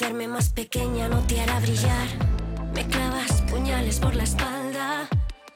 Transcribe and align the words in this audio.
Hacerme 0.00 0.28
más 0.28 0.48
pequeña 0.48 1.08
no 1.08 1.20
te 1.26 1.38
hará 1.42 1.60
brillar. 1.60 2.08
Me 2.74 2.86
clavas 2.86 3.42
puñales 3.42 4.00
por 4.00 4.14
la 4.14 4.22
espalda. 4.22 5.06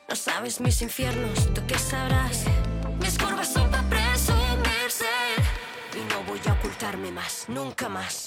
No 0.07 0.15
sabes 0.15 0.61
mis 0.61 0.83
infiernos, 0.83 1.55
tú 1.55 1.63
qué 1.67 1.79
sabrás. 1.79 2.45
Mis 3.01 3.17
curvas 3.17 3.51
son 3.51 3.71
para 3.71 3.89
presumirse. 3.89 5.07
Y 5.95 6.13
no 6.13 6.23
voy 6.25 6.39
a 6.47 6.53
ocultarme 6.53 7.11
más, 7.11 7.47
nunca 7.49 7.89
más. 7.89 8.27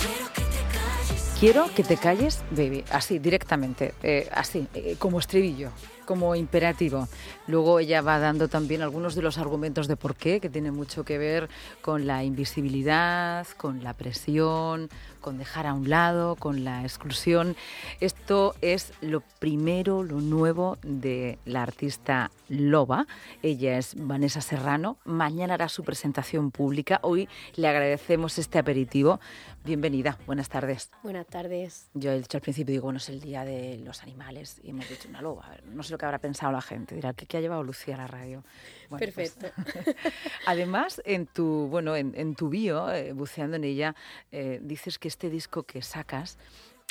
Quiero 0.00 0.32
que 0.32 0.40
te 0.40 0.62
calles. 0.72 1.36
Quiero 1.38 1.74
que 1.74 1.84
te 1.84 1.96
calles, 1.98 2.42
baby, 2.50 2.82
así, 2.90 3.18
directamente, 3.18 3.92
eh, 4.02 4.30
así, 4.32 4.66
eh, 4.72 4.96
como 4.98 5.18
estribillo, 5.18 5.72
como 6.04 6.34
imperativo. 6.34 7.08
Luego 7.46 7.78
ella 7.78 8.02
va 8.02 8.18
dando 8.18 8.48
también 8.48 8.82
algunos 8.82 9.14
de 9.14 9.22
los 9.22 9.38
argumentos 9.38 9.88
de 9.88 9.96
por 9.96 10.14
qué, 10.16 10.40
que 10.40 10.50
tiene 10.50 10.70
mucho 10.70 11.04
que 11.04 11.18
ver 11.18 11.48
con 11.80 12.06
la 12.06 12.24
invisibilidad, 12.24 13.46
con 13.56 13.82
la 13.82 13.94
presión, 13.94 14.88
con 15.20 15.38
dejar 15.38 15.66
a 15.66 15.72
un 15.72 15.88
lado, 15.88 16.36
con 16.36 16.64
la 16.64 16.82
exclusión. 16.82 17.56
Esto 18.00 18.54
es 18.60 18.92
lo 19.00 19.22
primero, 19.38 20.02
lo 20.02 20.20
nuevo 20.20 20.76
de 20.82 21.38
la 21.46 21.62
artista 21.62 22.30
Loba. 22.48 23.06
Ella 23.42 23.78
es 23.78 23.94
Vanessa 23.96 24.42
Serrano. 24.42 24.98
Mañana 25.04 25.54
hará 25.54 25.70
su 25.70 25.82
presentación 25.82 26.50
pública. 26.50 27.00
Hoy 27.02 27.28
le 27.56 27.68
agradecemos 27.68 28.38
este 28.38 28.58
aperitivo. 28.58 29.18
Bienvenida, 29.64 30.18
buenas 30.26 30.50
tardes. 30.50 30.90
Buenas 31.02 31.26
tardes. 31.26 31.88
Yo 31.94 32.12
he 32.12 32.18
dicho 32.18 32.36
al 32.36 32.42
principio, 32.42 32.72
digo, 32.72 32.84
bueno, 32.84 32.98
es 32.98 33.08
el 33.08 33.20
día 33.20 33.46
de 33.46 33.78
los 33.78 34.02
animales 34.02 34.60
y 34.62 34.70
hemos 34.70 34.86
dicho 34.90 35.08
una 35.08 35.22
loba. 35.22 35.46
A 35.46 35.50
ver, 35.52 35.64
no 35.64 35.82
sé 35.82 35.93
lo 35.94 35.98
que 35.98 36.04
habrá 36.04 36.18
pensado 36.18 36.52
la 36.52 36.60
gente. 36.60 36.94
Dirá, 36.94 37.14
¿qué, 37.14 37.26
qué 37.26 37.38
ha 37.38 37.40
llevado 37.40 37.62
Lucía 37.62 37.94
a 37.94 37.98
la 37.98 38.06
radio? 38.06 38.44
Bueno, 38.90 39.12
pues, 39.14 39.34
Perfecto. 39.34 39.62
Además, 40.46 41.00
en 41.04 41.26
tu, 41.26 41.68
bueno, 41.68 41.94
en, 41.96 42.12
en 42.16 42.34
tu 42.34 42.48
bio, 42.48 42.90
eh, 42.92 43.12
buceando 43.12 43.56
en 43.56 43.64
ella, 43.64 43.94
eh, 44.32 44.58
dices 44.62 44.98
que 44.98 45.08
este 45.08 45.30
disco 45.30 45.62
que 45.62 45.82
sacas 45.82 46.38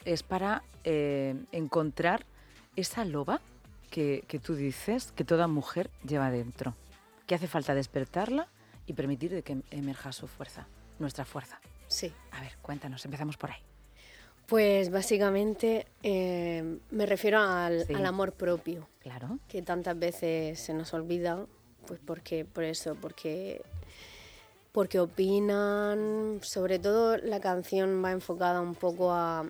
es 0.06 0.24
para 0.24 0.64
eh, 0.84 1.36
encontrar 1.52 2.26
esa 2.76 3.06
loba 3.06 3.42
que, 3.92 4.24
que 4.28 4.40
tú 4.40 4.56
dices 4.56 5.12
que 5.12 5.24
toda 5.24 5.48
mujer 5.48 5.92
lleva 6.08 6.32
dentro. 6.32 6.76
Que 7.28 7.36
hace 7.36 7.48
falta 7.48 7.76
despertarla 7.76 8.48
y 8.88 8.94
permitir 8.94 9.32
de 9.32 9.44
que 9.44 9.62
emerja 9.72 10.12
su 10.14 10.28
fuerza, 10.28 10.68
nuestra 11.00 11.26
fuerza. 11.26 11.60
Sí. 11.88 12.12
A 12.32 12.42
ver, 12.42 12.58
cuéntanos, 12.62 13.04
empezamos 13.06 13.38
por 13.38 13.52
ahí. 13.52 13.73
Pues 14.48 14.92
básicamente 14.92 15.88
eh, 16.04 16.78
me 16.92 17.06
refiero 17.06 17.40
al, 17.40 17.86
Sí. 17.88 17.94
al 17.94 18.06
amor 18.06 18.34
propio, 18.34 18.88
Claro. 19.00 19.40
que 19.48 19.62
tantas 19.62 19.98
veces 19.98 20.60
se 20.60 20.74
nos 20.74 20.94
olvida, 20.94 21.46
pues 21.88 22.00
porque, 22.06 22.46
por 22.46 22.64
eso, 22.66 22.96
porque, 23.02 23.62
porque 24.72 25.00
opinan, 25.00 26.40
sobre 26.44 26.78
todo 26.80 27.18
la 27.18 27.40
canción 27.40 28.04
va 28.04 28.12
enfocada 28.12 28.62
un 28.62 28.76
poco 28.76 29.12
a... 29.12 29.46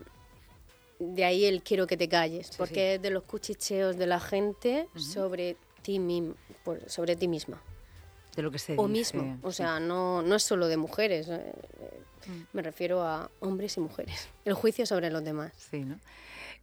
De 0.99 1.25
ahí 1.25 1.43
el 1.45 1.63
quiero 1.63 1.85
que 1.87 1.97
te 1.97 2.07
calles, 2.07 2.47
Sí, 2.47 2.53
porque 2.57 2.75
sí. 2.75 2.81
es 2.95 3.01
de 3.01 3.09
los 3.09 3.23
cuchicheos 3.23 3.97
de 3.97 4.05
la 4.07 4.19
gente 4.19 4.87
sobre 4.95 5.57
ti 5.81 5.99
mim- 5.99 6.35
por- 6.63 6.87
sobre 6.89 7.15
ti 7.17 7.27
misma. 7.27 7.61
De 8.35 8.41
lo 8.41 8.51
que 8.51 8.59
se 8.59 8.75
o 8.77 8.87
dice, 8.87 9.17
mismo. 9.17 9.37
O 9.43 9.51
sea, 9.51 9.79
no, 9.79 10.21
no 10.21 10.35
es 10.35 10.43
solo 10.43 10.67
de 10.67 10.77
mujeres. 10.77 11.27
eh, 11.29 11.51
Mm. 12.27 12.41
Me 12.53 12.61
refiero 12.61 13.03
a 13.03 13.29
hombres 13.39 13.77
y 13.77 13.79
mujeres. 13.79 14.29
El 14.45 14.53
juicio 14.53 14.85
sobre 14.85 15.09
los 15.09 15.23
demás. 15.23 15.51
Sí, 15.57 15.83
¿no? 15.83 15.99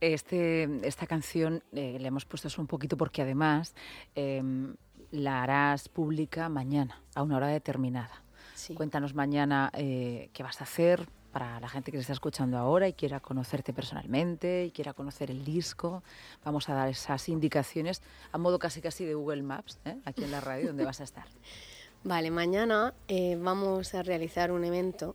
Este, 0.01 0.69
esta 0.87 1.07
canción 1.07 1.63
eh, 1.73 1.99
le 2.01 2.09
hemos 2.09 2.25
puesto 2.25 2.49
un 2.61 2.67
poquito 2.67 2.97
porque 2.97 3.23
además 3.23 3.75
em, 4.15 4.75
la 5.11 5.43
harás 5.43 5.89
pública 5.89 6.49
mañana, 6.49 7.03
a 7.15 7.23
una 7.23 7.37
hora 7.37 7.49
determinada. 7.49 8.23
Sí. 8.55 8.75
Cuéntanos 8.75 9.15
mañana 9.15 9.71
eh, 9.75 10.31
qué 10.33 10.43
vas 10.43 10.61
a 10.61 10.65
hacer 10.65 11.07
para 11.33 11.61
la 11.61 11.69
gente 11.69 11.91
que 11.91 11.99
te 11.99 12.03
está 12.03 12.13
escuchando 12.13 12.59
ahora 12.59 12.89
y 12.89 12.93
quiera 12.93 13.21
conocerte 13.21 13.73
personalmente 13.73 14.65
y 14.67 14.71
quiera 14.71 14.95
conocer 14.95 15.31
el 15.31 15.45
disco. 15.45 16.03
Vamos 16.45 16.69
a 16.69 16.75
dar 16.75 16.89
esas 16.89 17.29
indicaciones 17.29 18.03
a 18.33 18.39
modo 18.39 18.59
casi 18.59 18.81
casi 18.81 19.05
de 19.05 19.15
Google 19.15 19.43
Maps, 19.43 19.79
¿eh? 19.85 19.97
aquí 20.05 20.25
en 20.25 20.33
la 20.33 20.41
radio, 20.41 20.69
donde 20.69 20.85
vas 20.85 21.01
a 21.01 21.05
estar. 21.05 21.27
Vale, 22.05 22.31
mañana 22.31 22.95
eh, 23.09 23.37
vamos 23.39 23.95
a 23.95 24.03
realizar 24.03 24.51
un 24.51 24.65
evento 24.65 25.15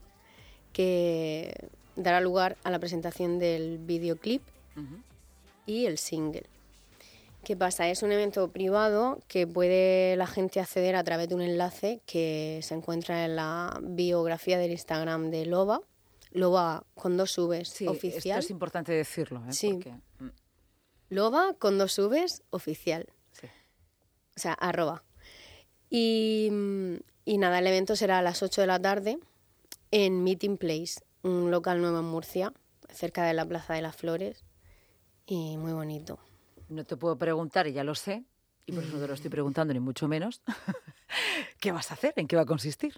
que 0.76 1.54
dará 1.96 2.20
lugar 2.20 2.58
a 2.64 2.70
la 2.70 2.78
presentación 2.78 3.38
del 3.38 3.78
videoclip 3.78 4.42
y 5.64 5.86
el 5.86 5.96
single. 5.96 6.44
¿Qué 7.44 7.56
pasa? 7.56 7.88
Es 7.88 8.02
un 8.02 8.12
evento 8.12 8.48
privado 8.48 9.18
que 9.26 9.46
puede 9.46 10.16
la 10.16 10.26
gente 10.26 10.60
acceder 10.60 10.94
a 10.96 11.02
través 11.04 11.30
de 11.30 11.34
un 11.34 11.40
enlace 11.40 12.00
que 12.04 12.60
se 12.62 12.74
encuentra 12.74 13.24
en 13.24 13.36
la 13.36 13.78
biografía 13.82 14.58
del 14.58 14.72
Instagram 14.72 15.30
de 15.30 15.46
Loba. 15.46 15.80
Loba 16.32 16.84
con 16.94 17.16
dos 17.16 17.34
Vs 17.38 17.68
Sí, 17.70 17.86
oficial. 17.86 18.38
esto 18.38 18.46
es 18.46 18.50
importante 18.50 18.92
decirlo, 18.92 19.42
¿eh? 19.48 19.52
Sí. 19.54 19.72
porque, 19.72 19.92
mm, 20.18 20.28
Loba 21.08 21.54
con 21.58 21.78
dos 21.78 21.96
Vs 21.98 22.42
oficial. 22.50 23.06
sí. 23.32 23.46
o 24.36 24.40
sea, 24.40 24.52
arroba. 24.52 25.02
Y, 25.88 26.48
mm, 26.52 26.96
y 27.24 27.38
nada, 27.38 27.60
el 27.60 27.66
evento 27.66 27.96
será 27.96 28.18
a 28.18 28.22
las 28.22 28.42
8 28.42 28.60
de 28.60 28.66
la 28.66 28.78
tarde 28.78 29.18
en 29.90 30.22
Meeting 30.24 30.56
Place, 30.56 31.00
un 31.22 31.50
local 31.50 31.80
nuevo 31.80 31.98
en 32.00 32.04
Murcia, 32.04 32.52
cerca 32.92 33.24
de 33.24 33.34
la 33.34 33.44
Plaza 33.46 33.74
de 33.74 33.82
las 33.82 33.96
Flores. 33.96 34.44
Y 35.26 35.56
muy 35.56 35.72
bonito. 35.72 36.18
No 36.68 36.84
te 36.84 36.96
puedo 36.96 37.16
preguntar, 37.16 37.66
y 37.66 37.72
ya 37.72 37.84
lo 37.84 37.94
sé, 37.94 38.24
y 38.66 38.72
por 38.72 38.82
eso 38.84 38.94
no 38.94 39.00
te 39.02 39.08
lo 39.08 39.14
estoy 39.14 39.30
preguntando, 39.30 39.72
ni 39.72 39.80
mucho 39.80 40.08
menos. 40.08 40.42
¿Qué 41.60 41.72
vas 41.72 41.90
a 41.90 41.94
hacer? 41.94 42.12
¿En 42.16 42.26
qué 42.26 42.36
va 42.36 42.42
a 42.42 42.46
consistir? 42.46 42.94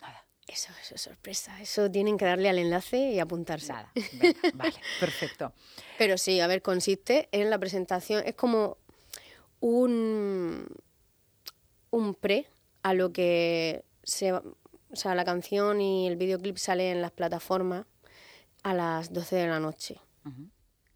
Nada, 0.00 0.24
Eso, 0.46 0.72
eso 0.80 0.94
es 0.94 1.00
sorpresa. 1.02 1.60
Eso 1.60 1.90
tienen 1.90 2.16
que 2.16 2.24
darle 2.24 2.48
al 2.48 2.58
enlace 2.58 3.10
y 3.12 3.18
apuntarse. 3.18 3.72
nada. 3.72 3.90
Venga, 4.12 4.38
vale, 4.54 4.74
perfecto. 5.00 5.52
Pero 5.98 6.16
sí, 6.18 6.40
a 6.40 6.46
ver, 6.46 6.62
consiste 6.62 7.28
en 7.32 7.50
la 7.50 7.58
presentación, 7.58 8.22
es 8.24 8.34
como 8.36 8.78
un, 9.60 10.66
un 11.90 12.14
pre 12.14 12.46
a 12.82 12.94
lo 12.94 13.12
que 13.12 13.84
se, 14.04 14.32
o 14.90 14.96
sea, 14.96 15.14
la 15.14 15.24
canción 15.24 15.80
y 15.80 16.06
el 16.06 16.16
videoclip 16.16 16.56
sale 16.56 16.90
en 16.90 17.02
las 17.02 17.10
plataformas 17.12 17.86
a 18.62 18.74
las 18.74 19.12
12 19.12 19.36
de 19.36 19.48
la 19.48 19.60
noche. 19.60 20.00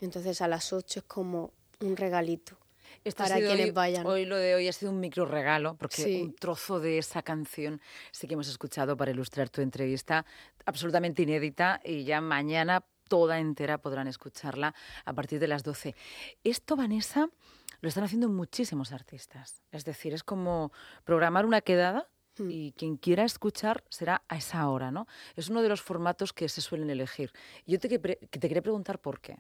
Entonces 0.01 0.41
a 0.41 0.49
las 0.49 0.73
8 0.73 1.01
es 1.01 1.05
como 1.05 1.53
un 1.81 1.97
regalito. 1.97 2.59
Esto 3.05 3.23
Para 3.23 3.37
quienes 3.37 3.67
hoy, 3.67 3.71
vayan. 3.71 4.07
Hoy 4.07 4.25
lo 4.27 4.37
de 4.37 4.55
hoy 4.55 4.69
ha 4.69 4.73
sido 4.73 4.91
un 4.91 5.01
micro 5.01 5.25
regalo, 5.25 5.77
porque 5.77 6.03
Sí. 6.03 6.21
un 6.23 6.35
trozo 6.35 6.81
de 6.81 6.99
esa 6.99 7.23
canción 7.23 7.81
sí 8.11 8.27
que 8.27 8.35
hemos 8.35 8.49
escuchado 8.49 8.97
para 8.97 9.11
ilustrar 9.11 9.49
tu 9.49 9.63
entrevista, 9.63 10.27
absolutamente 10.67 11.23
inédita, 11.23 11.81
y 11.85 12.05
ya 12.05 12.21
mañana 12.21 12.85
toda 13.09 13.39
entera 13.39 13.79
podrán 13.79 14.07
escucharla 14.07 14.75
a 15.05 15.13
partir 15.15 15.39
de 15.41 15.49
las 15.49 15.63
12. 15.63 15.95
Esto, 16.45 16.77
Vanessa, 16.77 17.29
lo 17.81 17.89
están 17.89 18.05
haciendo 18.05 18.29
muchísimos 18.29 18.93
artistas. 18.93 19.63
Es 19.73 19.85
decir, 19.85 20.13
es 20.13 20.23
como 20.23 20.73
programar 21.05 21.47
una 21.47 21.61
quedada 21.61 22.09
Hmm. 22.41 22.51
y 22.51 22.73
quien 22.73 22.97
quiera 22.97 23.25
escuchar 23.25 23.85
será 23.89 24.23
a 24.29 24.37
esa 24.37 24.69
hora, 24.69 24.91
¿no? 24.91 25.07
Es 25.37 25.49
uno 25.49 25.63
de 25.63 25.69
los 25.69 25.81
formatos 25.83 26.33
que 26.33 26.49
se 26.49 26.61
suelen 26.61 26.91
elegir. 26.91 27.33
Yo 27.67 27.79
te, 27.79 27.89
que 27.89 27.99
te 27.99 28.49
quería 28.49 28.63
preguntar 28.63 28.99
por 28.99 29.21
qué. 29.21 29.37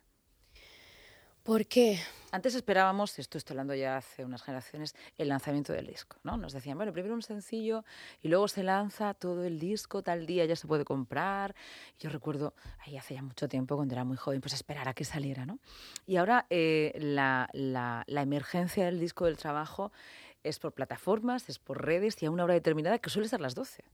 ¿Por 1.43 1.65
qué? 1.67 1.99
Antes 2.33 2.55
esperábamos, 2.55 3.19
esto 3.19 3.39
estoy 3.39 3.55
hablando 3.55 3.75
ya 3.75 3.97
hace 3.97 4.25
unas 4.27 4.43
generaciones, 4.43 4.95
el 5.17 5.29
lanzamiento 5.29 5.73
del 5.73 5.87
disco, 5.87 6.19
¿no? 6.23 6.37
Nos 6.37 6.53
decían, 6.53 6.77
bueno, 6.77 6.93
primero 6.93 7.15
un 7.15 7.23
sencillo 7.23 7.83
y 8.21 8.29
luego 8.29 8.47
se 8.47 8.63
lanza 8.63 9.15
todo 9.15 9.43
el 9.45 9.59
disco, 9.59 10.03
tal 10.03 10.27
día 10.27 10.45
ya 10.45 10.55
se 10.55 10.67
puede 10.69 10.85
comprar. 10.85 11.55
Yo 11.99 12.11
recuerdo, 12.11 12.53
ahí 12.87 12.99
hace 12.99 13.15
ya 13.15 13.23
mucho 13.23 13.49
tiempo, 13.49 13.75
cuando 13.75 13.95
era 13.95 14.05
muy 14.05 14.19
joven, 14.19 14.43
pues 14.43 14.53
esperar 14.53 14.87
a 14.89 14.93
que 14.95 15.05
saliera, 15.05 15.47
¿no? 15.47 15.59
Y 16.07 16.17
ahora 16.17 16.47
eh, 16.51 16.93
la, 17.01 17.49
la- 17.55 18.05
la 18.07 18.23
emergencia 18.23 18.85
del 18.85 19.01
disco 19.01 19.25
del 19.25 19.39
trabajo 19.39 19.93
es 20.43 20.59
por 20.59 20.73
plataformas, 20.73 21.49
es 21.49 21.59
por 21.59 21.85
redes 21.85 22.23
y 22.23 22.27
a 22.27 22.31
una 22.31 22.45
hora 22.45 22.55
determinada 22.55 22.99
que 22.99 23.11
suele 23.11 23.29
ser 23.29 23.41
las 23.41 23.55
12. 23.55 23.85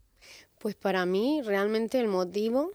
Pues 0.59 0.75
para 0.75 1.05
mí 1.07 1.43
realmente 1.43 1.99
el 2.01 2.09
motivo, 2.09 2.71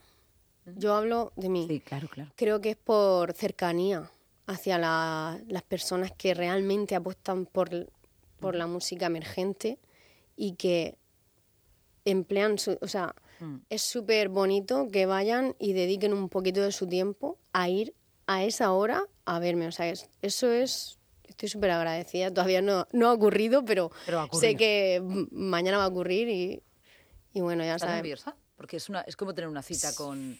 yo 0.66 0.94
hablo 0.94 1.32
de 1.36 1.50
mí, 1.50 1.68
Sí, 1.68 1.80
claro, 1.80 2.08
claro. 2.08 2.32
creo 2.36 2.62
que 2.62 2.72
es 2.72 2.78
por 2.78 3.34
cercanía 3.34 4.10
hacia 4.48 4.78
la- 4.78 5.40
las 5.48 5.64
personas 5.64 6.12
que 6.18 6.34
realmente 6.34 6.96
apuestan 6.96 7.46
por, 7.46 7.70
por 8.40 8.56
la 8.56 8.68
música 8.68 9.06
emergente 9.08 9.80
y 10.36 10.54
que 10.56 10.98
emplean 12.06 12.58
su, 12.58 12.78
o 12.82 12.88
sea, 12.88 13.16
Mm. 13.40 13.58
es 13.70 13.82
súper 13.82 14.30
bonito 14.30 14.88
que 14.92 15.06
vayan 15.08 15.56
y 15.60 15.74
dediquen 15.74 16.14
un 16.14 16.30
poquito 16.30 16.62
de 16.62 16.72
su 16.72 16.88
tiempo 16.88 17.38
a 17.54 17.70
ir 17.70 17.94
a 18.28 18.44
esa 18.44 18.72
hora 18.72 19.06
a 19.26 19.40
verme. 19.40 19.68
O 19.68 19.72
sea, 19.72 19.90
es- 19.90 20.10
eso 20.22 20.52
es... 20.52 21.00
Estoy 21.32 21.50
súper 21.50 21.72
agradecida. 21.72 22.30
Todavía 22.30 22.62
no, 22.62 22.86
no 22.92 23.08
ha 23.08 23.14
ocurrido, 23.14 23.64
pero, 23.66 23.90
sé 24.32 24.56
que 24.56 25.02
mañana 25.32 25.78
va 25.78 25.86
a 25.86 25.88
ocurrir 25.88 26.28
y, 26.30 26.62
y 27.34 27.42
bueno, 27.42 27.64
ya 27.64 27.76
¿Estás 27.76 27.88
sabes. 27.90 27.96
nerviosa? 28.04 28.36
Porque 28.56 28.78
es, 28.78 28.90
una, 28.90 29.02
es 29.02 29.16
como 29.16 29.34
tener 29.34 29.48
una 29.50 29.62
cita 29.64 29.94
con, 29.96 30.38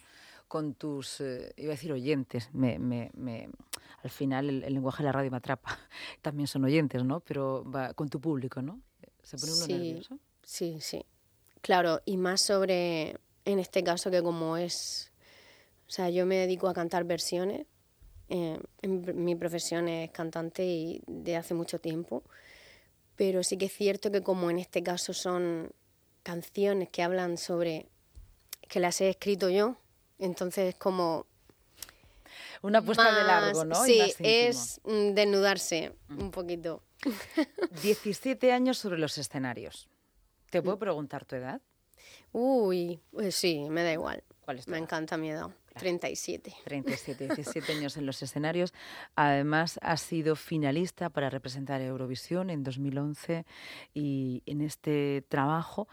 con 0.48 0.74
tus, 0.74 1.20
eh, 1.20 1.52
iba 1.56 1.70
a 1.72 1.76
decir 1.76 1.92
oyentes, 1.92 2.50
me, 2.52 2.78
me, 2.78 3.10
me- 3.14 3.48
al 4.04 4.10
final 4.10 4.48
el, 4.48 4.62
el 4.64 4.74
lenguaje 4.74 5.02
de 5.02 5.06
la 5.06 5.12
radio 5.12 5.30
me 5.30 5.38
atrapa, 5.38 5.78
también 6.22 6.46
son 6.46 6.64
oyentes, 6.64 7.02
¿no? 7.04 7.20
Pero 7.20 7.64
va 7.68 7.94
con 7.94 8.08
tu 8.08 8.20
público, 8.20 8.60
¿no? 8.62 8.80
Se 9.22 9.38
pone 9.38 9.52
uno 9.52 9.66
Sí, 9.66 9.72
nervioso. 9.72 10.18
Sí, 10.44 10.78
sí. 10.80 11.04
Claro, 11.62 12.00
y 12.04 12.16
más 12.16 12.42
sobre, 12.42 13.16
en 13.44 13.58
este 13.58 13.82
caso 13.82 14.10
que 14.10 14.22
como 14.22 14.56
es, 14.56 15.10
o 15.88 15.90
sea, 15.90 16.10
yo 16.10 16.26
me 16.26 16.36
dedico 16.36 16.68
a 16.68 16.74
cantar 16.74 17.04
versiones, 17.04 17.66
eh, 18.32 18.58
en- 18.82 19.24
mi 19.24 19.34
profesión 19.36 19.88
es 19.88 20.10
cantante 20.10 20.64
y 20.64 21.02
de 21.06 21.36
hace 21.36 21.52
mucho 21.54 21.78
tiempo, 21.80 22.22
pero 23.16 23.42
sí 23.42 23.56
que 23.58 23.66
es 23.66 23.72
cierto 23.72 24.10
que 24.10 24.22
como 24.22 24.50
en 24.50 24.58
este 24.58 24.82
caso 24.82 25.12
son 25.12 25.70
canciones 26.22 26.88
que 26.88 27.02
hablan 27.02 27.36
sobre, 27.36 27.86
que 28.68 28.80
las 28.80 29.00
he 29.00 29.10
escrito 29.10 29.50
yo, 29.50 29.76
entonces 30.18 30.70
es 30.70 30.74
como... 30.76 31.26
Una 32.62 32.78
apuesta 32.78 33.12
de 33.12 33.24
largo, 33.24 33.64
¿no? 33.64 33.74
Sí, 33.84 34.14
es 34.20 34.80
mm, 34.84 35.14
desnudarse 35.14 35.92
un 36.08 36.30
poquito. 36.30 36.82
17 37.82 38.52
años 38.52 38.78
sobre 38.78 38.98
los 38.98 39.18
escenarios. 39.18 39.88
¿Te 40.50 40.60
Mm. 40.60 40.64
puedo 40.64 40.78
preguntar 40.78 41.24
tu 41.24 41.36
edad? 41.36 41.60
Uy, 42.32 43.00
pues 43.10 43.34
sí, 43.34 43.66
me 43.68 43.82
da 43.82 43.92
igual. 43.92 44.22
¿Cuál 44.42 44.58
es 44.58 44.64
tu 44.64 44.70
Me 44.70 44.76
edad? 44.78 44.84
encanta 44.84 45.16
mi 45.16 45.30
edad, 45.30 45.48
37. 45.78 46.54
37, 46.64 47.26
17 47.26 47.72
años 47.72 47.96
en 47.96 48.06
los 48.06 48.22
escenarios. 48.22 48.72
Además, 49.14 49.78
has 49.82 50.00
sido 50.00 50.36
finalista 50.36 51.10
para 51.10 51.30
representar 51.30 51.80
a 51.80 51.84
Eurovisión 51.84 52.50
en 52.50 52.62
2011 52.62 53.44
y 53.94 54.42
en 54.46 54.60
este 54.60 55.24
trabajo 55.28 55.88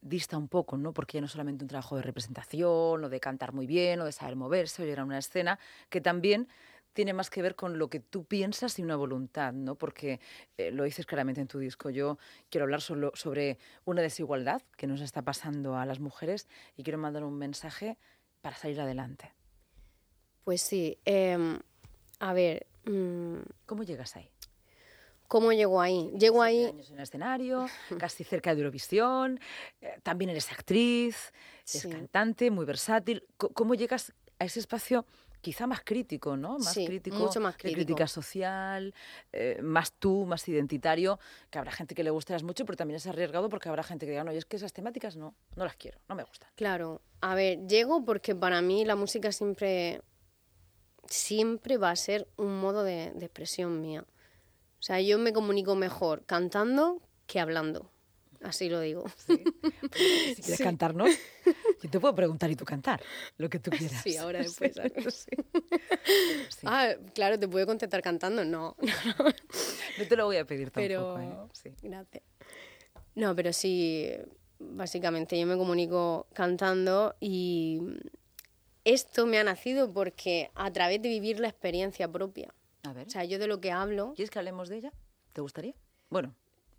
dista 0.00 0.38
un 0.38 0.48
poco, 0.48 0.76
¿no? 0.76 0.92
Porque 0.92 1.14
ya 1.16 1.20
no 1.20 1.26
es 1.26 1.32
solamente 1.32 1.64
un 1.64 1.68
trabajo 1.68 1.96
de 1.96 2.02
representación 2.02 3.04
o 3.04 3.08
de 3.08 3.20
cantar 3.20 3.52
muy 3.52 3.66
bien 3.66 4.00
o 4.00 4.04
de 4.04 4.12
saber 4.12 4.36
moverse 4.36 4.82
o 4.82 4.84
llegar 4.84 5.00
a 5.00 5.04
una 5.04 5.18
escena, 5.18 5.58
que 5.88 6.00
también 6.00 6.48
tiene 6.92 7.12
más 7.12 7.30
que 7.30 7.42
ver 7.42 7.54
con 7.54 7.78
lo 7.78 7.88
que 7.88 8.00
tú 8.00 8.24
piensas 8.24 8.78
y 8.78 8.82
una 8.82 8.96
voluntad, 8.96 9.52
¿no? 9.52 9.76
Porque 9.76 10.20
eh, 10.56 10.72
lo 10.72 10.82
dices 10.84 11.06
claramente 11.06 11.40
en 11.40 11.46
tu 11.46 11.58
disco. 11.58 11.90
Yo 11.90 12.18
quiero 12.50 12.64
hablar 12.64 12.80
solo 12.80 13.12
sobre 13.14 13.58
una 13.84 14.02
desigualdad 14.02 14.62
que 14.76 14.88
nos 14.88 15.00
está 15.00 15.22
pasando 15.22 15.76
a 15.76 15.86
las 15.86 16.00
mujeres 16.00 16.48
y 16.76 16.82
quiero 16.82 16.98
mandar 16.98 17.22
un 17.22 17.38
mensaje 17.38 17.98
para 18.40 18.56
salir 18.56 18.80
adelante. 18.80 19.32
Pues 20.44 20.62
sí, 20.62 20.98
em, 21.04 21.58
a 22.20 22.32
ver, 22.32 22.66
mm, 22.86 23.36
¿Cómo 23.66 23.82
llegas 23.82 24.16
ahí? 24.16 24.30
¿cómo 25.26 25.52
llego 25.52 25.80
ahí? 25.82 26.10
Llego 26.18 26.42
ahí, 26.42 26.64
años 26.64 26.88
en 26.88 26.96
el 26.96 27.02
escenario, 27.02 27.66
casi 27.98 28.24
cerca 28.24 28.54
de 28.54 28.62
Eurovisión, 28.62 29.38
eh, 29.82 30.00
también 30.02 30.30
eres 30.30 30.50
actriz, 30.50 31.32
eres 31.68 31.82
Sí. 31.82 31.90
cantante, 31.90 32.50
muy 32.50 32.64
versátil. 32.64 33.26
¿Cómo 33.36 33.74
llegas 33.74 34.14
a 34.38 34.46
ese 34.46 34.60
espacio 34.60 35.04
quizá 35.40 35.66
más 35.66 35.82
crítico, 35.84 36.36
¿no? 36.36 36.58
Más 36.58 36.72
Sí, 36.74 36.86
crítico, 36.86 37.16
mucho 37.16 37.40
más 37.40 37.56
de 37.62 37.72
crítico. 37.72 37.76
crítica 37.76 38.06
social, 38.08 38.94
eh, 39.32 39.58
más 39.62 39.92
tú, 39.92 40.24
más 40.26 40.46
identitario, 40.48 41.18
que 41.50 41.58
habrá 41.58 41.72
gente 41.72 41.94
que 41.94 42.02
le 42.04 42.10
gustarás 42.10 42.42
mucho, 42.42 42.64
pero 42.64 42.76
también 42.76 42.96
es 42.96 43.06
arriesgado 43.06 43.48
porque 43.48 43.68
habrá 43.68 43.82
gente 43.82 44.06
que 44.06 44.10
diga, 44.12 44.24
no, 44.24 44.32
y 44.32 44.36
es 44.36 44.44
que 44.44 44.56
esas 44.56 44.72
temáticas 44.72 45.16
no, 45.16 45.34
no 45.56 45.64
las 45.64 45.76
quiero, 45.76 45.98
no 46.08 46.14
me 46.14 46.24
gustan. 46.24 46.50
claro, 46.54 47.00
a 47.20 47.34
ver, 47.34 47.66
llego 47.66 48.04
porque 48.04 48.34
para 48.34 48.62
mí 48.62 48.84
la 48.84 48.94
música 48.96 49.32
siempre, 49.32 50.02
siempre 51.08 51.76
va 51.78 51.90
a 51.90 51.96
ser 51.96 52.28
un 52.36 52.60
modo 52.60 52.84
de, 52.84 53.12
de 53.14 53.24
expresión 53.26 53.80
mía. 53.80 54.04
O 54.80 54.82
sea, 54.82 55.00
yo 55.00 55.18
me 55.18 55.32
comunico 55.32 55.74
mejor 55.74 56.24
cantando 56.26 57.02
que 57.26 57.40
hablando, 57.40 57.90
así 58.42 58.68
lo 58.68 58.80
digo. 58.80 59.04
¿sí? 59.16 59.42
Si 60.36 60.42
quieres 60.42 60.60
cantarnos, 60.60 61.10
yo 61.82 61.90
te 61.90 62.00
puedo 62.00 62.14
preguntar 62.14 62.50
y 62.50 62.56
tú 62.56 62.64
cantar, 62.64 63.00
lo 63.36 63.48
que 63.48 63.58
tú 63.58 63.70
quieras. 63.78 64.00
Sí, 64.02 64.16
ahora 64.16 64.40
después. 64.40 64.74
Ah, 66.64 66.94
claro, 67.14 67.38
te 67.38 67.48
puedo 67.48 67.66
contestar 67.66 68.02
cantando, 68.02 68.44
no. 68.44 68.76
No 69.98 70.06
te 70.08 70.16
lo 70.16 70.26
voy 70.26 70.36
a 70.36 70.44
pedir 70.44 70.70
pero 70.72 71.14
tampoco, 71.14 71.48
¿eh? 71.64 71.74
Gracias. 71.82 72.22
No, 73.14 73.34
pero 73.34 73.52
sí, 73.52 74.10
básicamente 74.58 75.38
yo 75.38 75.46
me 75.46 75.56
comunico 75.56 76.28
cantando 76.32 77.16
y 77.20 77.80
esto 78.84 79.26
me 79.26 79.38
ha 79.38 79.44
nacido 79.44 79.92
porque 79.92 80.50
a 80.54 80.72
través 80.72 81.02
de 81.02 81.08
vivir 81.08 81.40
la 81.40 81.48
experiencia 81.48 82.10
propia. 82.10 82.54
A 82.84 82.92
ver. 82.92 83.06
O 83.06 83.10
sea, 83.10 83.24
yo 83.24 83.38
de 83.38 83.48
lo 83.48 83.60
que 83.60 83.72
hablo, 83.72 84.12
¿Quieres 84.14 84.30
que 84.30 84.38
hablemos 84.38 84.68
de 84.68 84.76
ella? 84.78 84.92
¿Te 85.32 85.40
gustaría? 85.40 85.74
Bueno, 86.10 86.34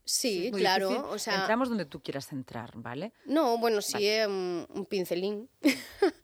sí, 0.10 0.50
muy 0.52 0.60
claro, 0.62 0.90
difícil. 0.90 1.10
o 1.12 1.20
sea, 1.20 1.36
Entramos 1.42 1.70
donde 1.70 1.86
tú 1.86 2.02
quieras 2.02 2.32
entrar, 2.32 2.72
¿vale? 2.76 3.14
no, 3.26 3.58
bueno, 3.58 3.82
sí 3.82 4.08
es 4.08 4.28
un, 4.28 4.66
un 4.70 4.86
pincelín. 4.86 5.50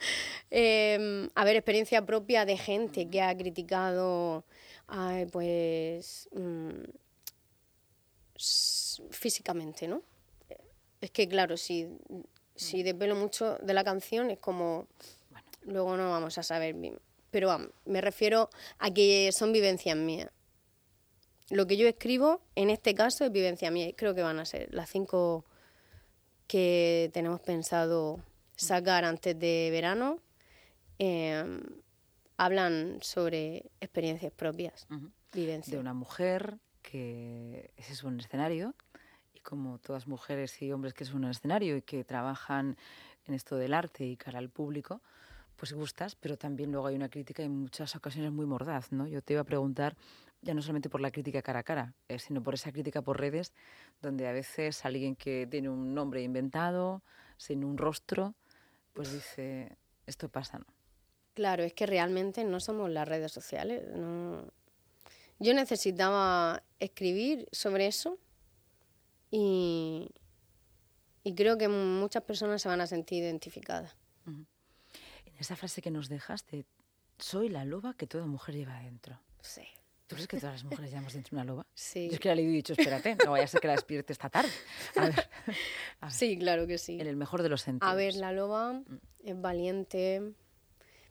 Em, 0.52 1.30
a 1.36 1.44
ver, 1.44 1.56
experiencia 1.58 2.06
propia 2.06 2.46
de 2.46 2.56
gente 2.56 3.10
que 3.10 3.22
ha 3.22 3.36
criticado, 3.36 4.46
ay, 4.88 5.26
pues, 5.26 6.30
mm, 6.32 6.84
físicamente, 9.12 9.88
¿no? 9.88 10.02
Es 11.02 11.12
que, 11.12 11.28
claro, 11.28 11.58
si, 11.58 11.88
si 12.56 12.84
desvelo 12.84 13.16
mucho 13.16 13.58
de 13.62 13.74
la 13.74 13.84
canción 13.84 14.32
es 14.32 14.40
como, 14.40 14.88
Bueno. 15.30 15.48
luego 15.64 15.98
no 15.98 16.12
vamos 16.12 16.38
a 16.38 16.44
saber 16.44 16.74
bien. 16.76 17.00
Pero 17.32 17.48
vamos, 17.48 17.70
me 17.86 18.00
refiero 18.00 18.50
a 18.80 18.92
que 18.92 19.32
son 19.34 19.52
vivencias 19.52 19.98
mías. 19.98 20.30
Lo 21.50 21.68
que 21.68 21.78
yo 21.78 21.88
escribo, 21.88 22.42
en 22.56 22.70
este 22.70 22.96
caso, 22.96 23.26
es 23.26 23.32
vivencia 23.32 23.70
mía. 23.72 23.88
y 23.90 23.94
Creo 23.94 24.16
que 24.16 24.24
van 24.24 24.40
a 24.40 24.46
ser 24.46 24.74
las 24.74 24.90
cinco 24.90 25.46
que 26.48 27.10
tenemos 27.14 27.42
pensado 27.42 28.20
sacar 28.56 29.06
antes 29.06 29.38
de 29.40 29.70
verano. 29.72 30.20
eh, 31.00 31.60
hablan 32.38 33.00
sobre 33.02 33.72
experiencias 33.80 34.32
propias, 34.34 34.88
vivencias. 35.34 35.72
De 35.72 35.80
una 35.80 35.94
mujer 35.94 36.58
que 36.82 37.72
es 37.78 38.04
un 38.04 38.20
escenario 38.20 38.76
y 39.34 39.40
como 39.40 39.80
todas 39.80 40.08
mujeres 40.08 40.62
y 40.62 40.72
hombres 40.72 40.94
que 40.94 41.04
es 41.04 41.14
un 41.14 41.26
escenario 41.26 41.78
y 41.78 41.82
que 41.82 42.04
trabajan 42.04 42.78
en 43.26 43.34
esto 43.34 43.56
del 43.56 43.74
arte 43.74 44.06
y 44.06 44.18
cara 44.18 44.40
al 44.40 44.50
público, 44.50 45.02
pues 45.56 45.74
gustas, 45.74 46.16
pero 46.16 46.38
también 46.38 46.72
luego 46.72 46.88
hay 46.88 46.96
una 46.96 47.10
crítica 47.10 47.44
en 47.44 47.52
muchas 47.52 47.96
ocasiones 47.96 48.32
muy 48.32 48.46
mordaz, 48.46 48.92
¿no? 48.92 49.08
Yo 49.08 49.22
te 49.22 49.34
iba 49.34 49.42
a 49.42 49.46
preguntar, 49.46 49.96
ya 50.46 50.54
no 50.54 50.62
solamente 50.62 50.90
por 50.90 51.02
la 51.02 51.12
crítica 51.12 51.42
cara 51.42 51.60
a 51.60 51.64
cara, 51.64 51.96
eh, 52.08 52.20
sino 52.20 52.44
por 52.44 52.54
esa 52.54 52.72
crítica 52.72 53.02
por 53.02 53.20
redes, 53.20 53.52
donde 54.02 54.28
a 54.28 54.32
veces 54.32 54.86
alguien 54.86 55.16
que 55.16 55.48
tiene 55.50 55.70
un 55.70 55.94
nombre 55.96 56.22
inventado, 56.22 57.04
sin 57.36 57.66
un 57.66 57.78
rostro, 57.78 58.36
pues 58.94 59.12
dice, 59.12 59.76
esto 60.06 60.30
pasa, 60.30 60.60
¿no? 60.60 60.66
Claro, 61.34 61.64
es 61.64 61.74
que 61.74 61.86
realmente 61.88 62.44
no 62.44 62.60
somos 62.60 62.90
las 62.90 63.08
redes 63.08 63.32
sociales. 63.32 63.84
no. 63.94 64.54
Yo 65.38 65.54
necesitaba 65.54 66.64
escribir 66.80 67.50
sobre 67.52 67.88
eso 67.88 68.18
y, 69.30 70.10
y 71.24 71.36
creo 71.36 71.58
que 71.58 71.68
muchas 71.68 72.24
personas 72.24 72.62
se 72.62 72.70
van 72.70 72.80
a 72.80 72.88
sentir 72.88 73.22
identificadas. 73.22 73.98
En 74.26 75.36
esa 75.38 75.58
frase 75.58 75.82
que 75.82 75.92
nos 75.92 76.08
dejaste, 76.08 76.66
soy 77.18 77.50
la 77.50 77.66
loba 77.66 77.96
que 77.96 78.08
toda 78.08 78.28
mujer 78.28 78.56
lleva 78.56 78.80
dentro. 78.80 79.20
Sí. 79.42 79.68
¿Tú 80.08 80.16
crees 80.16 80.28
que 80.28 80.38
todas 80.38 80.54
las 80.56 80.64
mujeres 80.64 80.92
llevamos 80.92 81.14
dentro 81.14 81.36
una 81.36 81.44
loba? 81.44 81.66
Sí. 81.74 82.08
Yo 82.08 82.14
es 82.14 82.20
que 82.20 82.28
la 82.28 82.34
he 82.34 82.36
leído 82.36 82.52
y 82.52 82.54
he 82.54 82.58
dicho, 82.58 82.74
espérate, 82.74 83.16
no 83.26 83.32
vaya 83.32 83.46
a 83.46 83.48
ser 83.48 83.60
que 83.60 83.68
la 83.68 83.74
despierte 83.74 84.14
esta 84.14 84.30
tarde. 84.30 84.52
A 84.96 85.02
ver, 85.02 85.20
a 86.00 86.06
ver, 86.06 86.12
Sí, 86.12 86.38
claro 86.38 86.68
que 86.68 86.78
sí. 86.78 87.00
en 87.02 87.08
el 87.08 87.16
mejor 87.16 87.42
de 87.42 87.50
los 87.50 87.62
sentidos. 87.62 87.92
A 87.92 87.96
ver, 87.96 88.14
la 88.16 88.32
loba 88.32 88.82
es 89.24 89.42
valiente, 89.42 90.34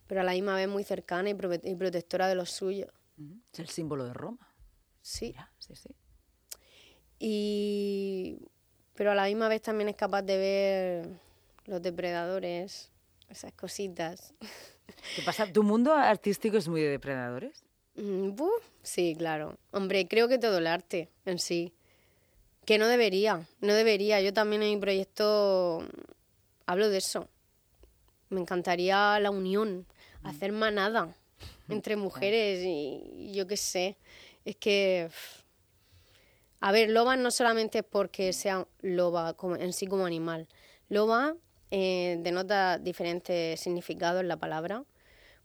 pero 0.06 0.20
a 0.20 0.24
la 0.24 0.32
misma 0.32 0.54
vez 0.54 0.68
muy 0.68 0.84
cercana 0.84 1.28
y, 1.28 1.34
protectora 1.34 2.28
de 2.28 2.36
los 2.36 2.50
suyos. 2.50 2.92
Es 3.52 3.58
el 3.58 3.68
símbolo 3.68 4.04
de 4.04 4.14
Roma. 4.14 4.54
Sí. 5.02 5.26
Mira, 5.26 5.52
sí, 5.58 5.74
sí. 5.74 5.88
Y 7.18 8.38
pero 8.94 9.10
a 9.10 9.14
la 9.14 9.24
misma 9.24 9.48
vez 9.48 9.60
también 9.62 9.88
es 9.88 9.96
capaz 9.96 10.22
de 10.22 10.38
ver 10.38 11.20
los 11.66 11.82
depredadores, 11.82 12.92
esas 13.28 13.52
cositas. 13.52 14.34
¿Qué 15.16 15.22
pasa? 15.22 15.52
¿Tu 15.52 15.62
mundo 15.64 15.92
artístico 15.92 16.56
es 16.56 16.68
muy 16.68 16.80
de 16.80 16.90
depredadores? 16.90 17.63
Mm, 17.96 18.34
buf, 18.34 18.64
sí, 18.82 19.14
claro. 19.16 19.56
Hombre, 19.70 20.08
creo 20.08 20.28
que 20.28 20.38
todo 20.38 20.58
el 20.58 20.66
arte 20.66 21.10
en 21.24 21.38
sí. 21.38 21.72
Que 22.64 22.78
no 22.78 22.88
debería, 22.88 23.46
no 23.60 23.74
debería. 23.74 24.20
Yo 24.20 24.32
también 24.32 24.62
en 24.62 24.70
mi 24.70 24.80
proyecto 24.80 25.82
hablo 26.66 26.88
de 26.88 26.98
eso. 26.98 27.28
Me 28.30 28.40
encantaría 28.40 29.18
la 29.20 29.30
unión, 29.30 29.86
hacer 30.22 30.52
manada 30.52 31.14
entre 31.68 31.96
mujeres 31.96 32.62
y, 32.64 33.32
yo 33.34 33.46
qué 33.46 33.56
sé. 33.56 33.96
Es 34.44 34.56
que... 34.56 35.08
A 36.60 36.72
ver, 36.72 36.88
loba 36.88 37.16
no 37.16 37.30
solamente 37.30 37.80
es 37.80 37.84
porque 37.84 38.32
sea 38.32 38.66
loba 38.80 39.36
en 39.58 39.72
sí 39.74 39.86
como 39.86 40.06
animal. 40.06 40.48
Loba 40.88 41.34
eh, 41.70 42.16
denota 42.20 42.78
diferentes 42.78 43.60
significados 43.60 44.22
en 44.22 44.28
la 44.28 44.38
palabra, 44.38 44.84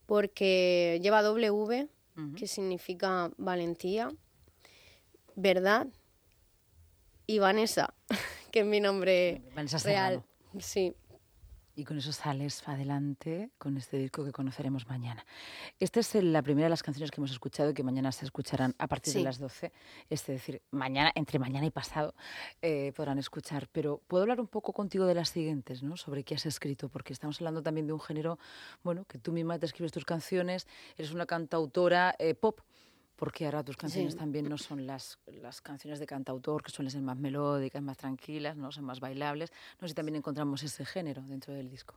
porque 0.06 0.98
lleva 1.04 1.22
doble 1.22 1.52
V, 1.52 1.90
que 2.36 2.48
significa 2.48 3.32
valentía, 3.38 4.10
verdad, 5.36 5.88
y 7.26 7.40
Vanessa, 7.40 7.94
que 8.52 8.62
es 8.62 8.66
mi 8.66 8.80
nombre 8.80 9.44
real. 9.84 10.24
Sí. 10.60 10.96
Y 11.80 11.86
con 11.86 11.98
eso 11.98 12.12
sales 12.12 12.68
adelante 12.68 13.52
con 13.58 13.78
este 13.78 13.98
disco 13.98 14.26
que 14.26 14.34
conoceremos 14.34 14.86
mañana. 14.90 15.26
Esta 15.80 16.02
es 16.02 16.14
la 16.16 16.42
primera 16.42 16.66
de 16.66 16.72
las 16.72 16.84
canciones 16.84 17.10
que 17.10 17.22
hemos 17.22 17.32
escuchado 17.32 17.70
y 17.70 17.74
que 17.74 17.84
mañana 17.84 18.12
se 18.12 18.26
escucharán 18.26 18.76
a 18.78 18.88
partir 18.88 19.14
de 19.14 19.22
las 19.22 19.40
12. 19.40 19.72
Es 20.10 20.28
decir, 20.28 20.62
mañana, 20.72 21.14
entre 21.16 21.40
mañana 21.40 21.66
y 21.66 21.72
pasado, 21.72 22.16
eh, 22.62 22.92
podrán 22.98 23.18
escuchar. 23.18 23.70
Pero 23.72 24.02
puedo 24.08 24.24
hablar 24.24 24.42
un 24.42 24.48
poco 24.48 24.74
contigo 24.74 25.06
de 25.06 25.16
las 25.16 25.30
siguientes, 25.30 25.82
¿no? 25.82 25.96
Sobre 25.96 26.26
qué 26.26 26.36
has 26.36 26.46
escrito, 26.46 26.90
porque 26.90 27.14
estamos 27.14 27.40
hablando 27.40 27.64
también 27.64 27.88
de 27.88 27.94
un 27.94 28.02
género, 28.02 28.40
bueno, 28.84 29.06
que 29.06 29.18
tú 29.18 29.32
misma 29.32 29.58
te 29.58 29.66
escribes 29.66 29.94
tus 29.94 30.04
canciones, 30.04 30.68
eres 30.98 31.14
una 31.14 31.26
cantautora 31.26 32.14
eh, 32.20 32.36
pop 32.36 32.60
porque 33.20 33.44
ahora 33.44 33.66
tus 33.66 33.76
canciones 33.76 34.16
también 34.16 34.48
no 34.48 34.58
son 34.58 34.88
las, 34.88 35.20
las 35.42 35.60
canciones 35.60 36.00
de 36.00 36.06
cantautor, 36.06 36.64
que 36.64 36.72
suelen 36.72 36.90
ser 36.90 37.02
más 37.02 37.18
melódicas, 37.18 37.84
más 37.84 37.98
tranquilas, 37.98 38.56
no 38.56 38.72
son 38.72 38.86
más 38.86 39.02
bailables. 39.02 39.52
No 39.82 39.86
sé 39.86 39.90
si 39.90 39.96
también 39.96 40.16
encontramos 40.16 40.64
ese 40.64 40.86
género 40.86 41.22
dentro 41.24 41.54
del 41.54 41.70
disco. 41.70 41.96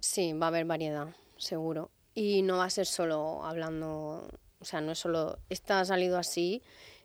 Sí, 0.00 0.34
va 0.34 0.46
a 0.46 0.48
haber 0.48 0.66
variedad, 0.66 1.08
seguro. 1.38 1.90
Y 2.14 2.42
no 2.42 2.58
va 2.58 2.66
a 2.66 2.70
ser 2.70 2.84
solo 2.84 3.42
hablando, 3.42 4.28
o 4.58 4.64
sea, 4.66 4.82
no 4.82 4.92
es 4.92 4.98
solo, 4.98 5.38
esta 5.48 5.80
ha 5.80 5.84
salido 5.86 6.18
así, 6.18 6.62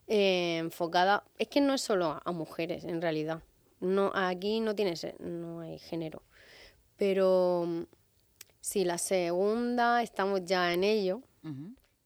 eh, 0.07 0.57
enfocada, 0.57 1.24
es 1.38 1.47
que 1.47 1.62
no 1.62 1.75
es 1.75 1.81
solo 1.81 2.19
a 2.25 2.31
mujeres 2.33 2.83
en 2.83 3.01
realidad. 3.01 3.41
No, 3.79 4.12
aquí 4.13 4.59
no, 4.59 4.75
tiene, 4.75 4.95
no 5.19 5.62
hay 5.62 5.79
género. 5.79 6.24
Pero 6.97 7.88
sí, 8.59 8.83
la 8.83 8.97
segunda, 8.97 10.03
estamos 10.03 10.43
ya 10.43 10.74
en 10.74 10.83
ello 10.83 11.21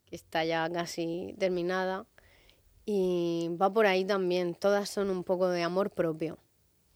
que 0.09 0.15
está 0.15 0.43
ya 0.43 0.69
casi 0.69 1.35
terminada. 1.37 2.05
Y 2.85 3.49
va 3.61 3.71
por 3.71 3.85
ahí 3.85 4.03
también. 4.05 4.55
Todas 4.55 4.89
son 4.89 5.09
un 5.09 5.23
poco 5.23 5.47
de 5.49 5.63
amor 5.63 5.91
propio, 5.91 6.39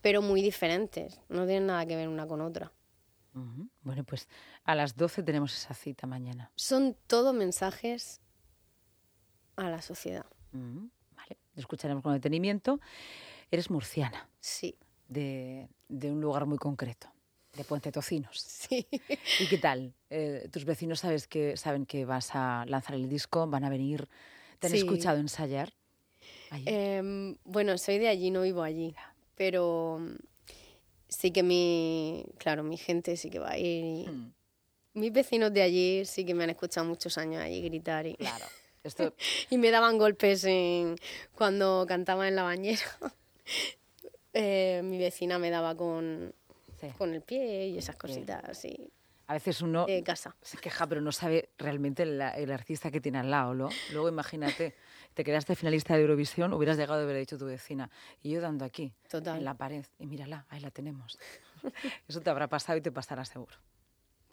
pero 0.02 0.22
muy 0.22 0.42
diferentes. 0.42 1.22
No 1.30 1.46
tienen 1.46 1.68
nada 1.68 1.86
que 1.86 1.96
ver 1.96 2.08
una 2.08 2.28
con 2.28 2.42
otra. 2.42 2.72
Bueno, 3.82 4.04
pues 4.04 4.28
a 4.64 4.76
las 4.76 4.96
12 4.96 5.24
tenemos 5.24 5.56
esa 5.56 5.74
cita 5.74 6.06
mañana. 6.06 6.52
Son 6.56 6.96
todos 7.08 7.34
mensajes 7.34 8.22
a 9.56 9.70
la 9.70 9.82
sociedad. 9.82 10.26
Vale, 10.52 11.38
lo 11.56 11.60
escucharemos 11.60 12.04
con 12.04 12.14
detenimiento. 12.14 12.80
Eres 13.50 13.70
murciana. 13.70 14.30
Sí. 14.40 14.78
De, 15.08 15.68
de 15.90 16.12
un 16.12 16.22
lugar 16.22 16.46
muy 16.46 16.58
concreto 16.58 17.13
de 17.56 17.64
Puente 17.64 17.92
Tocinos. 17.92 18.38
Sí. 18.64 18.88
¿Y 19.42 19.48
qué 19.48 19.58
tal? 19.58 19.94
Eh, 20.10 20.48
¿Tus 20.52 20.64
vecinos 20.64 21.02
sabes 21.02 21.28
que, 21.28 21.58
saben 21.58 21.86
que 21.86 22.06
vas 22.06 22.30
a 22.34 22.66
lanzar 22.66 22.96
el 22.96 23.10
disco? 23.10 23.46
¿Van 23.46 23.66
a 23.66 23.70
venir? 23.70 24.08
¿Te 24.60 24.68
han 24.68 24.76
escuchado 24.76 25.20
ensayar? 25.20 25.74
Em, 26.66 27.36
bueno, 27.44 27.78
soy 27.78 28.00
de 28.00 28.08
allí, 28.08 28.32
no 28.32 28.44
vivo 28.44 28.64
allí. 28.64 28.96
Pero 29.36 30.00
sí 31.10 31.32
que 31.32 31.44
mi, 31.44 32.26
claro, 32.38 32.64
mi 32.64 32.78
gente 32.78 33.18
sí 33.18 33.30
que 33.30 33.40
va 33.40 33.52
a 33.52 33.58
ir. 33.58 34.10
Hmm. 34.10 34.34
Mis 34.94 35.12
vecinos 35.12 35.54
de 35.54 35.62
allí 35.62 36.06
sí 36.06 36.26
que 36.26 36.34
me 36.34 36.46
han 36.46 36.52
escuchado 36.52 36.88
muchos 36.88 37.18
años 37.18 37.42
allí 37.42 37.62
gritar. 37.62 38.08
Y, 38.08 38.16
claro. 38.16 38.46
y 39.50 39.58
me 39.58 39.72
daban 39.72 39.98
golpes 39.98 40.46
en, 40.46 40.96
cuando 41.36 41.86
cantaba 41.88 42.28
en 42.28 42.36
la 42.36 42.44
bañera. 42.44 42.82
Eh, 44.36 44.82
mi 44.84 44.98
vecina 44.98 45.38
me 45.38 45.52
daba 45.52 45.78
con, 45.78 46.34
con 46.92 47.14
el 47.14 47.22
pie 47.22 47.68
y 47.68 47.78
esas 47.78 47.96
cositas 47.96 48.44
así. 48.44 48.92
A 49.28 49.34
veces 49.34 49.62
uno 49.62 49.86
casa. 50.04 50.36
se 50.42 50.58
queja, 50.58 50.86
pero 50.86 51.00
no 51.00 51.12
sabe 51.12 51.50
realmente 51.58 52.04
el, 52.04 52.22
artista 52.52 52.92
que 52.92 53.00
tiene 53.00 53.20
al 53.20 53.32
lado. 53.32 53.54
¿no? 53.54 53.70
Luego 53.92 54.10
imagínate, 54.10 54.76
te 55.14 55.24
quedaste 55.24 55.56
finalista 55.56 55.96
de 55.96 56.02
Eurovisión, 56.02 56.54
hubieras 56.54 56.78
llegado 56.78 57.00
de 57.00 57.06
haber 57.06 57.18
dicho 57.18 57.38
tu 57.38 57.46
vecina. 57.46 57.90
Y 58.22 58.32
yo 58.32 58.42
dando 58.42 58.66
aquí, 58.66 58.94
en 59.12 59.46
la 59.46 59.56
pared, 59.56 59.86
y 59.98 60.08
mírala, 60.08 60.46
ahí 60.50 60.60
la 60.60 60.72
tenemos. 60.72 61.18
Eso 62.08 62.20
te 62.20 62.30
habrá 62.30 62.48
pasado 62.48 62.78
y 62.78 62.82
te 62.82 62.92
pasará 62.92 63.24
seguro. 63.24 63.56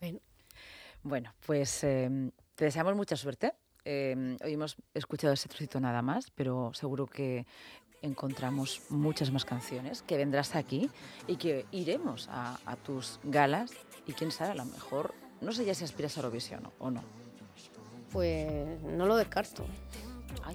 Bueno, 0.00 0.20
bueno 1.02 1.34
pues 1.46 1.84
em, 1.84 2.32
te 2.56 2.64
deseamos 2.64 2.96
mucha 2.96 3.14
suerte. 3.16 3.54
Em, 3.84 4.36
hoy 4.44 4.54
hemos 4.54 4.76
escuchado 4.92 5.32
ese 5.32 5.48
trocito 5.48 5.78
nada 5.78 6.02
más, 6.02 6.30
pero 6.32 6.72
seguro 6.74 7.06
que 7.06 7.46
encontramos 8.02 8.82
muchas 8.88 9.30
más 9.30 9.44
canciones, 9.44 10.02
que 10.02 10.16
vendrás 10.16 10.56
aquí 10.56 10.90
y 11.26 11.36
que 11.36 11.66
iremos 11.70 12.28
a, 12.30 12.58
tus 12.84 13.20
galas 13.24 13.72
y 14.06 14.12
quién 14.12 14.30
sabe, 14.30 14.52
a 14.52 14.54
lo 14.54 14.64
mejor, 14.64 15.14
no 15.40 15.52
sé 15.52 15.64
ya 15.64 15.74
si 15.74 15.84
aspiras 15.84 16.16
a 16.16 16.20
Eurovisión 16.20 16.70
o 16.78 16.90
no. 16.90 17.02
Pues 18.12 18.82
no 18.82 19.06
lo 19.06 19.16
descarto. 19.16 19.64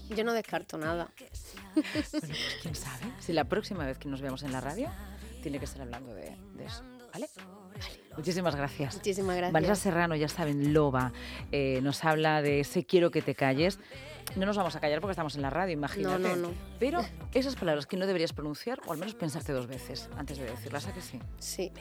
yo 0.10 0.24
no 0.24 0.34
descarto 0.34 0.78
nada. 0.78 1.10
bueno, 1.76 1.88
pues 2.02 2.58
quién 2.62 2.76
sabe. 2.76 3.06
Si 3.20 3.34
la 3.34 3.46
próxima 3.46 3.86
vez 3.86 3.98
que 3.98 4.10
nos 4.10 4.22
veamos 4.22 4.44
en 4.44 4.52
la 4.52 4.62
radio, 4.62 4.90
tiene 5.42 5.60
que 5.60 5.66
estar 5.66 5.82
hablando 5.82 6.14
de, 6.14 6.36
eso. 6.60 6.84
¿Vale? 7.14 7.30
Muchísimas 8.18 8.56
gracias. 8.56 8.96
Muchísimas 8.96 9.36
gracias. 9.36 9.54
Vanessa 9.54 9.76
Serrano, 9.76 10.16
ya 10.16 10.30
saben, 10.30 10.74
Loba, 10.74 11.12
eh, 11.52 11.80
nos 11.82 12.04
habla 12.06 12.42
de 12.42 12.62
ese 12.62 12.86
quiero 12.86 13.12
que 13.12 13.22
te 13.22 13.36
calles. 13.36 13.80
No 14.36 14.46
nos 14.46 14.58
vamos 14.58 14.76
a 14.76 14.80
callar 14.80 15.02
porque 15.02 15.12
estamos 15.12 15.36
en 15.36 15.42
la 15.42 15.50
radio, 15.50 15.74
imagínate. 15.74 16.20
No, 16.20 16.36
no, 16.36 16.50
no. 16.50 16.54
Pero 16.80 17.06
esas 17.34 17.56
palabras 17.56 17.86
que 17.86 17.98
no 17.98 18.08
deberías 18.08 18.34
pronunciar, 18.34 18.80
o 18.86 18.92
al 18.92 18.98
menos 18.98 19.16
pensarte 19.16 19.54
dos 19.54 19.68
veces 19.68 20.10
antes 20.18 20.38
de 20.38 20.46
decirlas, 20.46 20.88
¿a 20.88 20.94
que 20.94 21.02
sí? 21.02 21.20
Sí. 21.40 21.72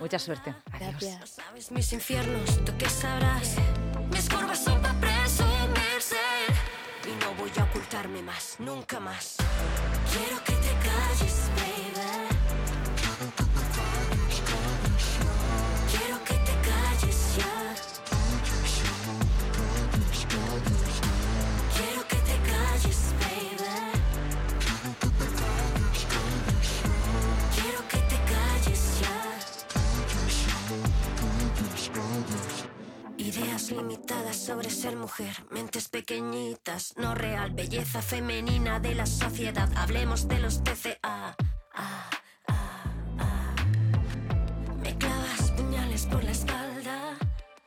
Mucha 0.00 0.18
suerte. 0.18 0.54
Adiós. 0.72 0.90
Gracias. 1.00 1.30
sabes 1.30 1.70
mis 1.70 1.92
infiernos, 1.92 2.64
tú 2.64 2.72
qué 2.78 2.88
sabrás. 2.88 3.56
Mis 4.12 4.28
curvas 4.28 4.62
son 4.62 4.80
para 4.80 4.98
presumirse. 5.00 6.16
Y 7.04 7.24
no 7.24 7.34
voy 7.34 7.50
a 7.58 7.64
ocultarme 7.64 8.22
más, 8.22 8.56
nunca 8.58 9.00
más. 9.00 9.36
Quiero 10.10 10.42
que 10.44 10.52
te 10.52 10.72
calles, 10.86 11.50
baby. 11.56 11.89
Sobre 34.50 34.70
ser 34.70 34.96
mujer, 34.96 35.46
mentes 35.52 35.88
pequeñitas, 35.88 36.94
no 36.96 37.14
real, 37.14 37.52
belleza 37.52 38.02
femenina 38.02 38.80
de 38.80 38.96
la 38.96 39.06
sociedad. 39.06 39.68
Hablemos 39.76 40.26
de 40.26 40.40
los 40.40 40.64
TCA. 40.64 40.98
Ah, 41.04 42.10
ah, 42.48 42.90
ah, 43.18 43.54
Me 44.82 44.98
clavas 44.98 45.52
puñales 45.52 46.04
por 46.06 46.24
la 46.24 46.32
espalda. 46.32 47.16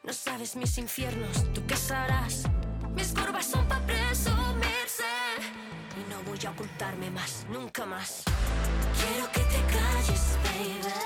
No 0.04 0.12
sabes 0.12 0.58
mis 0.58 0.78
infiernos, 0.78 1.54
¿tú 1.54 1.66
qué 1.66 1.78
sabrás? 1.78 2.44
Mis 2.94 3.14
curvas 3.14 3.46
son 3.46 3.66
para 3.66 3.86
presumirse. 3.86 5.14
Y 5.96 6.10
no 6.12 6.22
voy 6.30 6.46
a 6.46 6.50
ocultarme 6.50 7.10
más, 7.12 7.46
nunca 7.50 7.86
más. 7.86 8.24
Quiero 9.00 9.32
que 9.32 9.40
te 9.40 9.62
calles, 9.72 10.38
baby. 10.44 11.03